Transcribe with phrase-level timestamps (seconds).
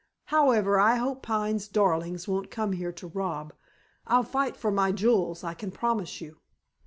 [0.33, 3.53] "However, I hope Pine's darlings won't come here to rob.
[4.07, 6.39] I'll fight for my jewels, I can promise you."